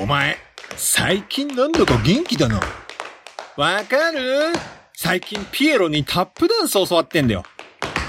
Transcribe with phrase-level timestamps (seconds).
[0.00, 0.36] お前、
[0.76, 2.60] 最近なんだか元気だな。
[3.56, 4.52] わかる？
[4.96, 7.44] 最近ピエロにタップダンス教わってんだよ。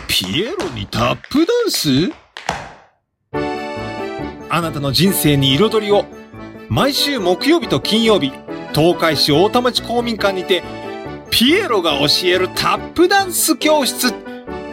[0.08, 2.12] ピエロにタップダンス？
[4.50, 6.06] あなたの人生に彩りを。
[6.70, 8.32] 毎週木曜日と金曜日、
[8.74, 10.64] 東海市大田町公民館にて、
[11.30, 14.12] ピエロが教えるタップダンス教室。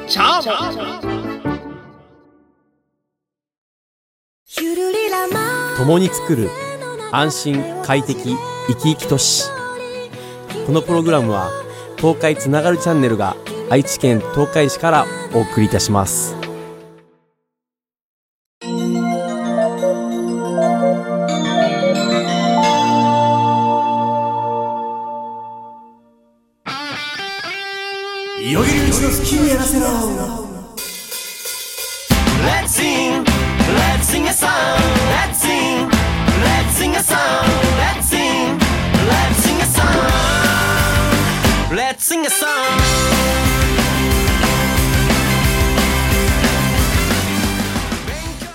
[0.09, 0.55] チャーモ
[0.99, 1.03] ン
[5.77, 6.49] 共に作る
[7.15, 8.35] 安心快適
[8.69, 9.45] 生き生き都市
[10.67, 11.51] このプログラムは
[11.99, 13.37] 東海つながるチャンネルが
[13.69, 16.35] 愛知県東海市からお送りいたします。
[28.41, 30.42] いよいようちの好きにやらせろ。
[42.23, 42.49] Sing a song.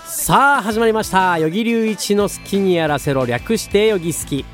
[0.07, 1.33] さあ始まりました。
[1.37, 4.45] 与木隆一の好きにやらせろ略してよぎ好き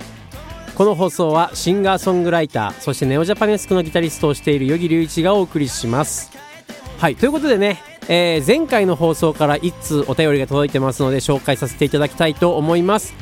[0.75, 6.31] この放送はシンガーソングライターそしてネオジャパネスクのギタリストをしている与木隆一がお送りします。
[7.00, 13.14] はいということでね、えー前回の放送から1通お便りが届いてますので紹介させていただきたいと思います、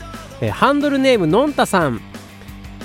[0.41, 2.01] えーハンドルネームのんたさん。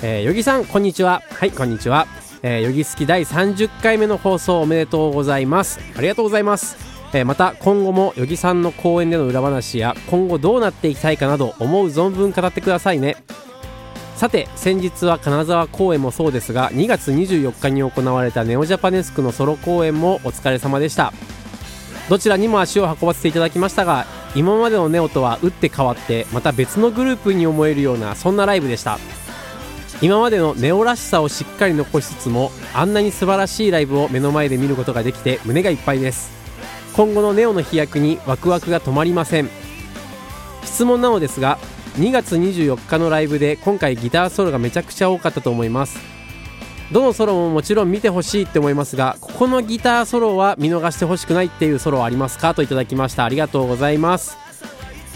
[0.03, 1.23] えー、よぎさんこんにちは。
[1.29, 2.07] はいこんにちは。
[2.43, 5.79] えー、よぎ好き第30回目の放送おめでとうございます。
[5.95, 6.77] ありがとうございます。
[7.13, 13.17] えーまた今後も与儀さんの公演での裏話や今後どうなっていきたいかなど思う存分語ってくださいね。
[14.15, 21.13] さて先日は金沢公演もそうですが2月24日に行われたネオジャパネスクのソロ公演もお疲れ様でした。
[22.09, 28.97] どちらにも足を運ばせていただきましたが今までのネオとは打って変わってまた別のグループに思えるようなそんなライブでした。
[30.01, 36.31] 今までのネオらしさをしっかり残しつつもあんなに素晴らしいライブを目の前で見ることができて胸がいっぱいです。
[36.95, 39.49] 今後のネオの飛躍にワクワクが止まりません。
[40.63, 41.57] 質問なのですが
[41.95, 45.97] 2月24日のライブで今回ギターソロがめちゃくちゃ多かったと思います。
[46.91, 52.53] どのソロももちろん見てほしいって思いますがここのギターソロは見逃してほしくないっていうソロはありますか？
[52.53, 53.25] といただきました。
[53.25, 54.37] ありがとうございます。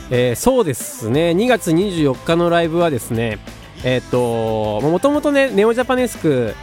[0.09, 1.31] えーそうですね。
[1.31, 3.38] 2月24日のライブはですね
[3.84, 6.53] えっ、ともともとねネオジャパネスク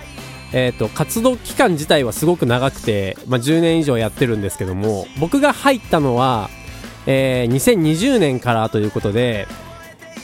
[0.53, 6.49] えー、と活動期間自体はすごく長くて、まあ、10年以上やってるんですけども僕が入ったのは、
[7.07, 9.47] えー2020年からということで、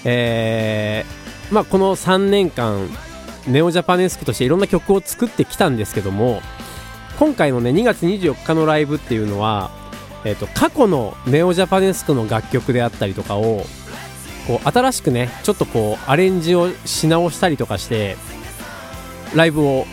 [0.04, 2.88] えーまあ、この3年間
[3.46, 6.40] ネオジャパネスクとしていろんな曲を作ってきたんですけども
[7.18, 9.70] 今回のね2月24日のライブっていうのは、
[10.24, 13.64] えー、と過去のネオジャパネスクの楽曲であったりとかを
[14.46, 18.16] こう新しくねちょっとこうアレンジをし直したりとかして
[19.34, 19.86] ライブを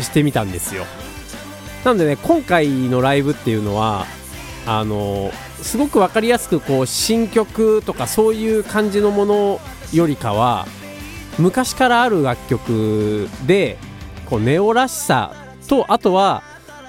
[0.00, 0.84] してみたんですよ。
[1.84, 4.06] なのでね今回のライブっていうのは
[4.66, 5.30] あの
[5.60, 9.60] すごく分かりやすくこう新曲とかそういう感じのもの
[9.92, 10.66] よりかは
[11.38, 13.76] 昔からある楽曲で
[14.26, 15.34] こうネオらしさ
[15.68, 16.42] とあとは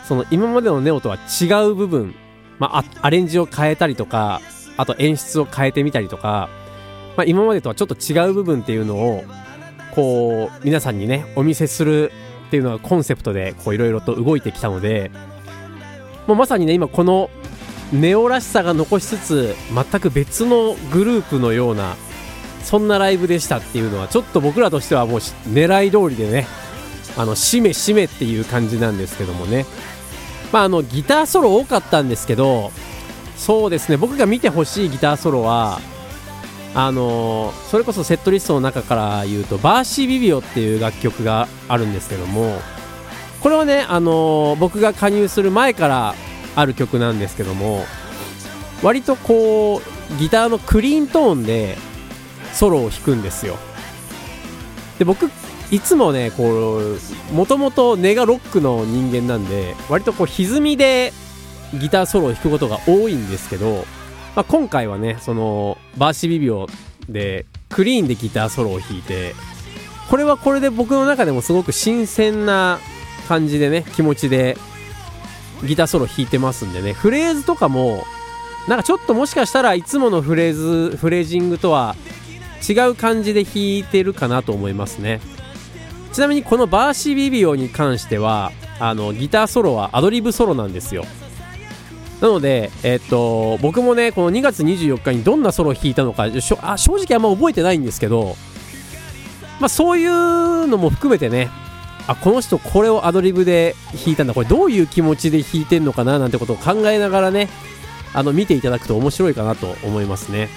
[0.07, 2.15] その今までのネオとは違う部分、
[2.59, 4.41] まあ、アレンジを変えたりとか
[4.77, 6.49] あと演出を変えてみたりとか、
[7.17, 9.23] まあ、今までとはちょっと違う部分っていうのを
[9.93, 12.11] こう皆さんにねお見せする
[12.47, 15.11] っていうのがコンセプトでいろいろと動いてきたので
[16.27, 17.29] もうまさにね今この
[17.93, 21.95] ネオらしさが残しつつ全く別のグループのような
[22.63, 26.47] そんなライブでしたっていうのはちょっと僕らとしてはもう狙い通りでね
[27.15, 29.65] あの締め締めっていう感じなんですけどもね。
[30.51, 32.71] まああのギターソロ多かったんですけど
[33.35, 35.79] そうですね僕が見てほしいギターソロは
[36.77, 42.59] あのそれこそセットリストの中から言うと「バーシー・ビビオ」っていう楽曲があるんですけども
[43.39, 46.15] これはね、あの僕が加入する前から
[46.55, 47.85] ある曲なんですけども
[48.83, 51.77] 割とこうギターのクリーントーンで
[52.53, 53.57] ソロを弾くんですよ。
[54.99, 55.29] で僕
[55.71, 56.99] いつもねこう
[57.33, 61.13] もともと根がロックの人間なんで割とこう歪みで
[61.73, 63.85] ギターソロを弾くことが多いんですけど、
[64.35, 66.67] まあ、今回はねそのバーシビビオ
[67.09, 69.33] でクリーンでギターソロを弾いて
[70.09, 72.79] これはこれで僕の中でもすごく新鮮な
[73.27, 74.57] 感じでね気持ちで
[75.65, 76.93] ギターソロ弾いてますんでね。
[76.93, 78.03] フレーズとかも
[78.67, 81.95] なんかちょっともしかしたらいつものフレーズフレージングとは
[82.67, 85.21] 違う感じで弾いてるかなと思いますね。
[86.11, 91.05] ちなみにこのバーシビビオに関してはあのギターソロはアドリブソロなんですよ。
[92.21, 98.35] なので、えっと僕もねこの2月24日にどんなソロを弾いたのかあ正直あんま覚えてないんですけど、
[99.59, 101.49] まあ、そういうのも含めてね
[102.07, 107.49] あこの人これをアドリブで弾いたんだこれどういう気持ちで弾いてんのかななんてことを考えながらね
[108.13, 110.49] あの見ていただくと面白いかなと思いますね、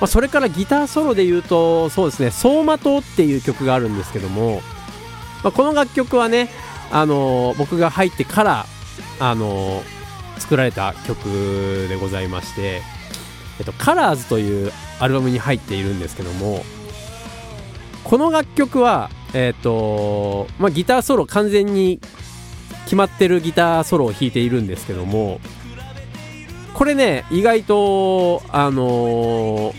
[0.00, 4.62] まあ、それからギターソロで言うとそうですね「走馬灯」っていう曲があるんですけども、
[5.42, 6.48] まあ、この楽曲はね
[6.90, 8.66] あの僕が入ってから
[9.18, 9.82] あの
[10.38, 12.82] 作られた曲でございまして
[13.58, 16.64] 「えっと、カラーズというアルバムに入っているんですけども
[18.02, 22.00] この楽曲はえっ、とまあギターソロ完全に
[22.84, 25.40] 決まってるギターソロを弾いているんですけども
[26.74, 29.74] これね意外とあのー、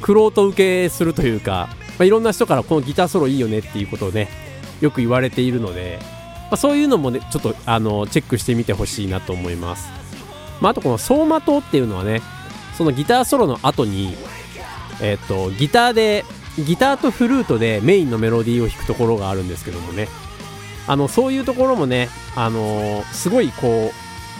[0.00, 1.68] クロ受けするというか、
[1.98, 4.28] まあ、いろんな人からこのギターソロいいよねっていうことをね
[4.80, 6.00] よく言われているので、
[6.54, 9.88] あ、そういうのもねちょっとあのチェックしてみてほしいなと思います、
[10.60, 12.20] まあ、あとこの走馬灯っていうのはね
[12.76, 14.14] そのギターソロの後に
[15.00, 16.24] えっ、とギターで
[16.58, 20.08] ギターとフルートでメインのメロディーを弾くところがあるんですけどもね。
[20.86, 23.92] あのそういうところもね、あのすごいこ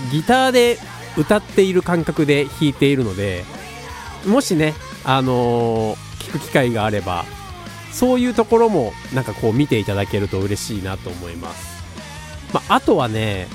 [0.08, 0.78] うギターで
[1.16, 3.44] 歌っている感覚で弾いているので
[4.26, 4.74] もしね、
[5.04, 7.24] あの聞く機会があれば
[7.92, 11.71] そういうところもなんかこう見ていただけると嬉しいなと思います、
[12.52, 13.48] まあ、あとはね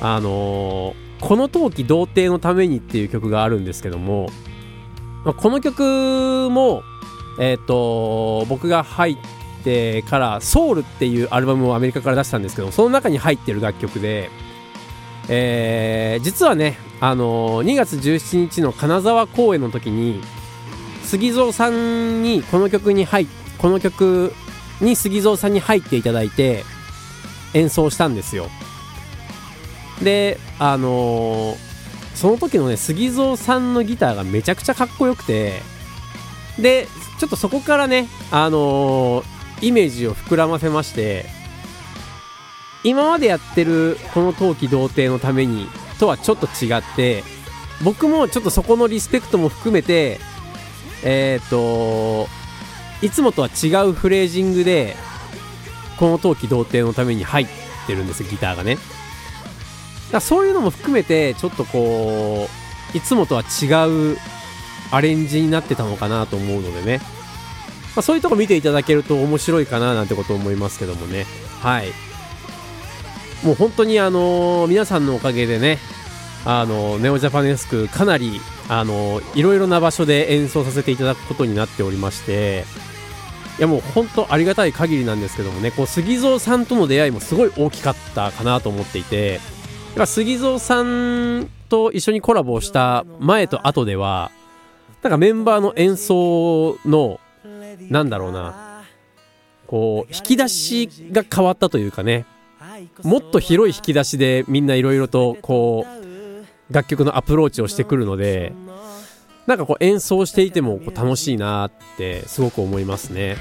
[0.00, 4.30] あのーこの冬季童貞のためにっていう曲があるんですけども、
[5.24, 6.82] まあこの曲も
[7.38, 9.16] えっ、と僕が入っ
[9.62, 14.30] てから「ソウルっていうアルバムをアメリカから出したんですけどその中に入ってる楽曲で、
[15.28, 20.22] えー実はね、あのー2月17日の金沢公演の時に
[21.02, 23.26] 杉蔵さんにこの曲に入っ
[23.58, 24.32] この曲
[24.80, 26.64] に杉蔵さんに入っていただいて
[27.54, 28.48] 演奏したんですよ。
[30.02, 31.70] であのー
[32.14, 35.62] その時のね杉蔵さんのギターがめちゃくちゃかっこよくて
[36.58, 36.86] で
[37.18, 39.24] ちょっとそこからねあのー
[39.62, 41.26] イメージを膨らませまして
[42.82, 45.66] 今までやってるこの冬季童貞のために
[45.98, 47.22] とはちょっと違って
[47.84, 50.18] 僕もちょっとそこのリスペクトも含めて
[51.02, 52.26] えっ、と
[53.02, 54.96] いつもとは違うフレージングで
[56.00, 57.46] この冬季童貞のために入っ
[57.86, 58.78] てるんですよギターがね。
[60.10, 62.48] だそういうのも含めてちょっとこ
[62.94, 63.66] ういつもとは違
[64.14, 64.16] う
[64.90, 66.98] アレンジになってたのかなと思うのでね、
[67.94, 71.26] まあ、そういうとこ見ていただけると面白いかななんてこと思いますけどもね。
[71.60, 71.92] はい。
[73.44, 75.78] もう本当にあのー皆さんのおかげでね
[76.44, 82.64] あのネオジャパネスクかなりあのいろいろな場所で演奏させていただくことになっておりまして。
[83.60, 89.40] いやもう本当ありがたい限りなんですけどもねこう杉蔵さんとの出会いもすごい大きかったかなと思っていてやっ
[89.96, 94.30] ぱ杉蔵さんと一緒にコラボした前と後では
[95.02, 97.20] なんかメンバーの演奏の
[97.90, 98.82] なんだろうな
[99.66, 102.24] こう引き出しが変わったというかね
[103.02, 108.54] もっと広い引き出しでみんないろいろとこう楽曲のアプローチをしてくるので
[109.46, 113.36] なんかこう演奏していてもこう楽しいなってすごく思いますね。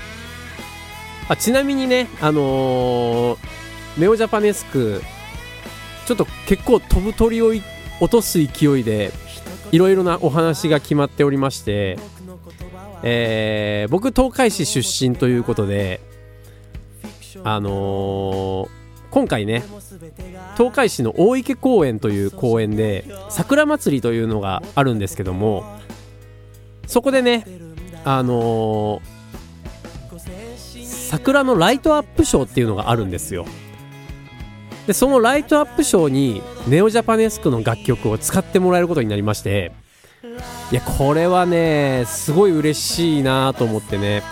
[1.27, 3.37] あちなみにねあのー
[3.97, 5.01] ネオジャパネスク
[6.07, 7.53] ちょっと結構飛ぶ鳥を
[7.99, 9.11] 落とす勢いで
[9.71, 11.99] いろいろなお話が決まっておりまして、
[13.03, 16.01] えー僕東海市出身ということで
[17.43, 18.69] あのー
[19.11, 19.63] 今回ね
[20.55, 25.78] 東海市の大池公園という公園で桜祭りというのがあるんですけども
[26.89, 27.45] そこでね
[28.03, 29.19] あのー
[31.11, 33.45] 桜のライトアップショーっていうのがあるんですよ。
[34.85, 39.71] でそのライトアップショーにネオジャパネスクの楽曲を使ってもらえることになりまして
[40.71, 44.23] いやこれはねすごい嬉しいなと思ってね。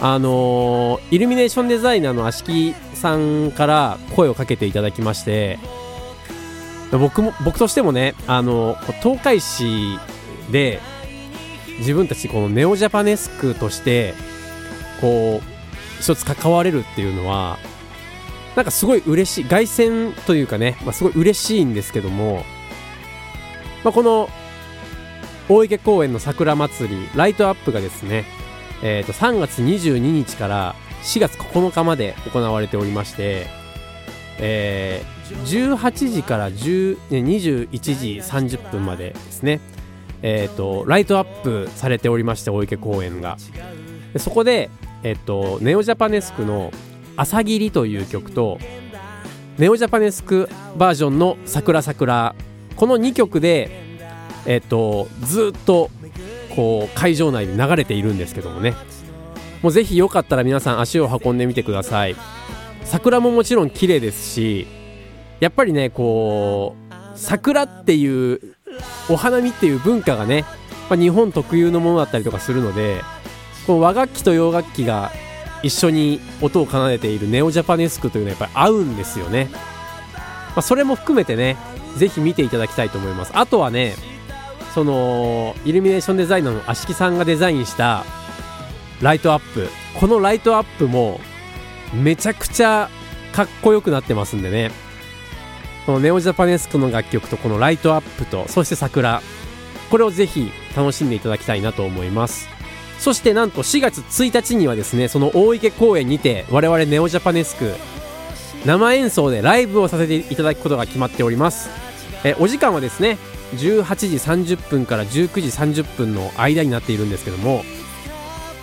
[0.00, 5.58] あのーイルミネーションデザイナーの芦木さんから声をかけていただきまして
[6.90, 9.98] 僕も僕としてもねあの東海市
[10.50, 10.80] で
[11.78, 14.14] 自分たちこのネオジャパネスクとして
[15.00, 17.58] こう一つ関われるっていうのは
[18.56, 22.44] なんかすごい嬉しい凱旋というかね、まあ、すごい嬉しいんですけども、
[23.82, 24.28] まあ、この
[25.48, 28.24] 大池公園の桜祭りライトアップがですね、
[28.82, 33.46] えー、と3月22日から4月9日まで行われておりまして、
[34.38, 39.60] えー18時から10 21時30分までですね、
[40.26, 43.36] えー、とライトアップされておりまして大池公園が。
[44.14, 44.70] でそこで、
[45.02, 46.72] えっとネオジャパネスクの
[47.14, 48.58] 「朝霧」という曲と
[49.58, 52.34] ネオジャパネスクバージョンの「桜桜」
[52.74, 53.70] この2曲で
[54.46, 55.90] えっとずっと
[56.56, 58.74] こう会場内で流れているんですけどもね。
[59.60, 62.16] もうぜひよかったら皆さん足を運んでみてください。
[62.84, 64.66] 桜ももちろん綺麗ですし
[65.40, 68.53] やっぱりねこう桜っていう
[69.08, 70.44] お花見っていう文化がね、
[70.88, 73.02] まあ、日本特有のものだったりとかするので
[73.66, 75.12] この和楽器と洋楽器が
[75.62, 79.60] 一緒に音を奏でているネオジャパネスクというのはやっぱり合うんですよね、ま
[80.56, 81.56] あ、それも含めてね
[81.96, 83.32] ぜひ見ていただきたいと思います。
[83.34, 83.94] あとはね
[84.74, 88.04] そのイルミネーションデザイナーの芦木さんがデザインした
[89.00, 89.68] ライトアップ。
[90.00, 91.20] このライトアップも
[91.94, 92.90] めちゃくちゃ
[93.32, 94.72] かっこよくなってますんでね。
[95.86, 99.22] このネオジャパネスクの楽曲とこのライトアップとそして桜。
[99.90, 102.48] これをぜひ楽しんでいただきたいなと思います。
[102.98, 107.74] そしてなんと4月1日にはですねその大池公園にて我々ネオジャパネスク
[108.64, 111.68] 生演奏でライブをさせていただくことが決まっております。
[112.24, 113.18] えお時間はですね
[113.56, 117.62] 18時30分から19時30分の間になっているんですけども、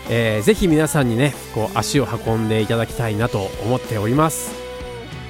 [0.09, 4.51] えーぜひ皆さんにねこう足を運んでいただきたいなと思っております、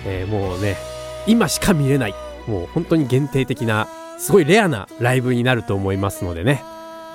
[0.05, 0.90] えーもうね
[1.27, 2.15] 今しか見れない。
[2.47, 3.87] もう本当に限定的な
[4.17, 6.63] すごいレアなライブになると思いますのでね。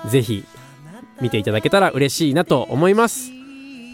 [0.09, 0.45] ぜひ
[1.21, 3.31] 見ていただけたら嬉しいなと思います。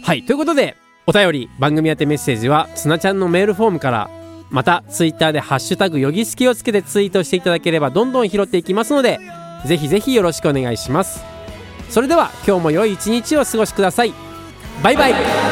[0.03, 0.75] はいということで
[1.07, 4.09] お便り番組宛てメッセージはつなちゃんのメールフォームから
[4.49, 9.19] またツイッターで「ハッシュタグよぎすき」をつけてツイートしていただければどんどん拾っていきますので
[9.65, 11.23] ぜひぜひよろしくお願いします。
[11.89, 14.13] それでは今日も良い一日をお過ごしください。
[14.81, 15.42] バイバイ。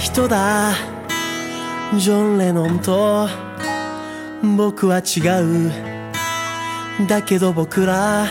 [0.00, 0.72] 人だ。
[1.98, 3.28] ジョン・レノンと
[4.56, 7.06] 僕は違う。
[7.06, 8.26] だけど僕ら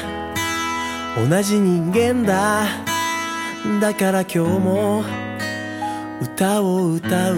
[1.30, 2.66] 同じ人間だ。
[3.80, 5.04] だから今日も
[6.22, 7.36] 歌を歌う。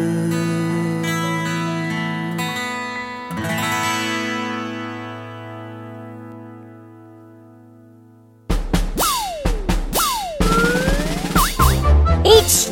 [12.24, 12.72] 一